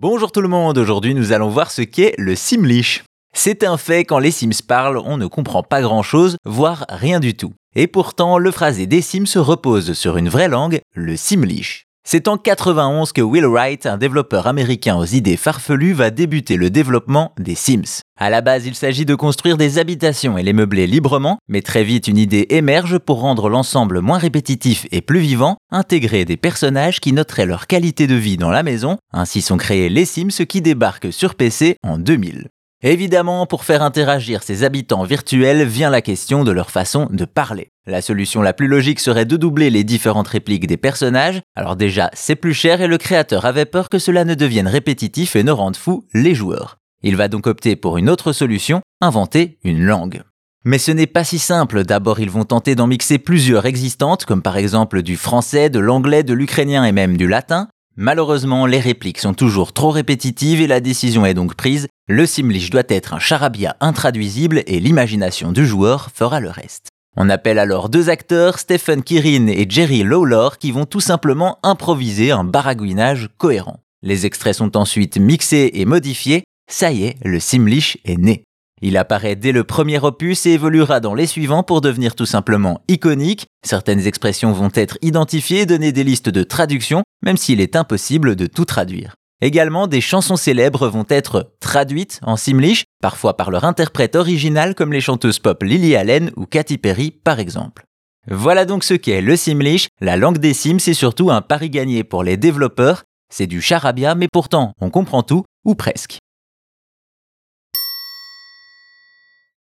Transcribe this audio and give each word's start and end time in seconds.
Bonjour 0.00 0.32
tout 0.32 0.40
le 0.40 0.48
monde, 0.48 0.78
aujourd'hui 0.78 1.14
nous 1.14 1.32
allons 1.32 1.50
voir 1.50 1.70
ce 1.70 1.82
qu'est 1.82 2.14
le 2.16 2.34
Simlish. 2.34 3.04
C'est 3.34 3.64
un 3.64 3.76
fait, 3.76 4.06
quand 4.06 4.18
les 4.18 4.30
Sims 4.30 4.62
parlent, 4.66 4.96
on 4.96 5.18
ne 5.18 5.26
comprend 5.26 5.62
pas 5.62 5.82
grand 5.82 6.02
chose, 6.02 6.38
voire 6.46 6.86
rien 6.88 7.20
du 7.20 7.36
tout. 7.36 7.52
Et 7.76 7.86
pourtant, 7.86 8.38
le 8.38 8.50
phrasé 8.50 8.86
des 8.86 9.02
Sims 9.02 9.26
se 9.26 9.38
repose 9.38 9.92
sur 9.92 10.16
une 10.16 10.30
vraie 10.30 10.48
langue, 10.48 10.80
le 10.94 11.18
Simlish. 11.18 11.84
C'est 12.12 12.28
en 12.28 12.38
91 12.38 13.12
que 13.12 13.20
Will 13.20 13.46
Wright, 13.46 13.86
un 13.86 13.96
développeur 13.96 14.46
américain 14.46 14.96
aux 14.96 15.04
idées 15.04 15.36
farfelues, 15.36 15.92
va 15.92 16.10
débuter 16.10 16.56
le 16.56 16.68
développement 16.68 17.32
des 17.38 17.54
Sims. 17.54 18.00
À 18.18 18.30
la 18.30 18.40
base, 18.40 18.66
il 18.66 18.74
s'agit 18.74 19.04
de 19.04 19.14
construire 19.14 19.56
des 19.56 19.78
habitations 19.78 20.36
et 20.36 20.42
les 20.42 20.52
meubler 20.52 20.86
librement, 20.86 21.38
mais 21.46 21.62
très 21.62 21.84
vite 21.84 22.08
une 22.08 22.18
idée 22.18 22.46
émerge 22.50 22.98
pour 22.98 23.20
rendre 23.20 23.48
l'ensemble 23.48 24.00
moins 24.00 24.18
répétitif 24.18 24.86
et 24.90 25.02
plus 25.02 25.20
vivant, 25.20 25.56
intégrer 25.70 26.24
des 26.24 26.36
personnages 26.36 27.00
qui 27.00 27.12
noteraient 27.12 27.46
leur 27.46 27.66
qualité 27.66 28.06
de 28.06 28.16
vie 28.16 28.36
dans 28.36 28.50
la 28.50 28.62
maison, 28.62 28.98
ainsi 29.12 29.40
sont 29.40 29.56
créés 29.56 29.88
les 29.88 30.04
Sims 30.04 30.44
qui 30.48 30.62
débarquent 30.62 31.12
sur 31.12 31.34
PC 31.34 31.76
en 31.84 31.96
2000. 31.96 32.48
Évidemment, 32.82 33.44
pour 33.44 33.64
faire 33.64 33.82
interagir 33.82 34.42
ces 34.42 34.64
habitants 34.64 35.04
virtuels 35.04 35.66
vient 35.66 35.90
la 35.90 36.00
question 36.00 36.44
de 36.44 36.50
leur 36.50 36.70
façon 36.70 37.08
de 37.10 37.26
parler. 37.26 37.68
La 37.86 38.00
solution 38.00 38.40
la 38.40 38.54
plus 38.54 38.68
logique 38.68 39.00
serait 39.00 39.26
de 39.26 39.36
doubler 39.36 39.68
les 39.68 39.84
différentes 39.84 40.28
répliques 40.28 40.66
des 40.66 40.78
personnages. 40.78 41.42
Alors 41.54 41.76
déjà, 41.76 42.10
c'est 42.14 42.36
plus 42.36 42.54
cher 42.54 42.80
et 42.80 42.86
le 42.86 42.96
créateur 42.96 43.44
avait 43.44 43.66
peur 43.66 43.90
que 43.90 43.98
cela 43.98 44.24
ne 44.24 44.34
devienne 44.34 44.66
répétitif 44.66 45.36
et 45.36 45.42
ne 45.42 45.52
rende 45.52 45.76
fou 45.76 46.06
les 46.14 46.34
joueurs. 46.34 46.78
Il 47.02 47.16
va 47.16 47.28
donc 47.28 47.46
opter 47.46 47.76
pour 47.76 47.98
une 47.98 48.08
autre 48.08 48.32
solution, 48.32 48.80
inventer 49.02 49.58
une 49.62 49.84
langue. 49.84 50.22
Mais 50.64 50.78
ce 50.78 50.90
n'est 50.90 51.06
pas 51.06 51.24
si 51.24 51.38
simple. 51.38 51.84
D'abord, 51.84 52.20
ils 52.20 52.30
vont 52.30 52.44
tenter 52.44 52.74
d'en 52.74 52.86
mixer 52.86 53.18
plusieurs 53.18 53.66
existantes, 53.66 54.24
comme 54.24 54.42
par 54.42 54.56
exemple 54.56 55.02
du 55.02 55.16
français, 55.16 55.68
de 55.68 55.80
l'anglais, 55.80 56.22
de 56.22 56.34
l'ukrainien 56.34 56.84
et 56.84 56.92
même 56.92 57.18
du 57.18 57.26
latin. 57.26 57.68
Malheureusement, 58.02 58.64
les 58.64 58.80
répliques 58.80 59.18
sont 59.18 59.34
toujours 59.34 59.74
trop 59.74 59.90
répétitives 59.90 60.62
et 60.62 60.66
la 60.66 60.80
décision 60.80 61.26
est 61.26 61.34
donc 61.34 61.54
prise. 61.54 61.86
Le 62.08 62.24
Simlish 62.24 62.70
doit 62.70 62.82
être 62.88 63.12
un 63.12 63.18
charabia 63.18 63.76
intraduisible 63.80 64.62
et 64.66 64.80
l'imagination 64.80 65.52
du 65.52 65.66
joueur 65.66 66.08
fera 66.14 66.40
le 66.40 66.48
reste. 66.48 66.88
On 67.18 67.28
appelle 67.28 67.58
alors 67.58 67.90
deux 67.90 68.08
acteurs, 68.08 68.58
Stephen 68.58 69.02
Kirin 69.02 69.48
et 69.48 69.66
Jerry 69.68 70.02
Lawlor, 70.02 70.56
qui 70.56 70.70
vont 70.70 70.86
tout 70.86 71.00
simplement 71.00 71.58
improviser 71.62 72.30
un 72.30 72.42
baragouinage 72.42 73.28
cohérent. 73.36 73.80
Les 74.02 74.24
extraits 74.24 74.56
sont 74.56 74.78
ensuite 74.78 75.18
mixés 75.18 75.70
et 75.74 75.84
modifiés. 75.84 76.44
Ça 76.72 76.92
y 76.92 77.04
est, 77.04 77.16
le 77.22 77.38
Simlish 77.38 77.98
est 78.06 78.16
né. 78.16 78.44
Il 78.82 78.96
apparaît 78.96 79.36
dès 79.36 79.52
le 79.52 79.64
premier 79.64 79.98
opus 79.98 80.46
et 80.46 80.52
évoluera 80.52 81.00
dans 81.00 81.14
les 81.14 81.26
suivants 81.26 81.62
pour 81.62 81.82
devenir 81.82 82.14
tout 82.14 82.26
simplement 82.26 82.80
iconique. 82.88 83.46
Certaines 83.64 84.06
expressions 84.06 84.52
vont 84.52 84.70
être 84.74 84.96
identifiées 85.02 85.60
et 85.60 85.66
donner 85.66 85.92
des 85.92 86.04
listes 86.04 86.30
de 86.30 86.42
traduction, 86.42 87.02
même 87.22 87.36
s'il 87.36 87.60
est 87.60 87.76
impossible 87.76 88.36
de 88.36 88.46
tout 88.46 88.64
traduire. 88.64 89.14
Également, 89.42 89.86
des 89.86 90.00
chansons 90.00 90.36
célèbres 90.36 90.88
vont 90.88 91.06
être 91.08 91.52
traduites 91.60 92.20
en 92.22 92.36
simlish, 92.36 92.84
parfois 93.02 93.36
par 93.36 93.50
leur 93.50 93.64
interprète 93.64 94.16
original 94.16 94.74
comme 94.74 94.92
les 94.92 95.00
chanteuses 95.00 95.38
pop 95.38 95.62
Lily 95.62 95.96
Allen 95.96 96.30
ou 96.36 96.46
Katy 96.46 96.78
Perry 96.78 97.10
par 97.10 97.38
exemple. 97.38 97.84
Voilà 98.28 98.66
donc 98.66 98.84
ce 98.84 98.94
qu'est 98.94 99.22
le 99.22 99.36
simlish, 99.36 99.88
la 100.00 100.18
langue 100.18 100.38
des 100.38 100.52
Sims 100.52 100.78
c'est 100.78 100.94
surtout 100.94 101.30
un 101.30 101.40
pari 101.40 101.70
gagné 101.70 102.04
pour 102.04 102.22
les 102.22 102.36
développeurs, 102.36 103.04
c'est 103.32 103.46
du 103.46 103.62
charabia 103.62 104.14
mais 104.14 104.28
pourtant 104.30 104.72
on 104.80 104.90
comprend 104.90 105.22
tout, 105.22 105.44
ou 105.64 105.74
presque. 105.74 106.18